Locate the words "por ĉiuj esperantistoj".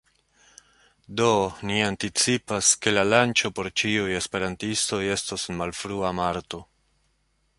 3.59-5.01